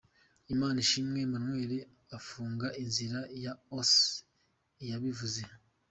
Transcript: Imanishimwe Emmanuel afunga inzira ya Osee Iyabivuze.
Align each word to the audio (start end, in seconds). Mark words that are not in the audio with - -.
Imanishimwe 0.53 1.17
Emmanuel 1.25 1.71
afunga 2.17 2.67
inzira 2.83 3.19
ya 3.43 3.53
Osee 3.79 4.17
Iyabivuze. 4.83 5.41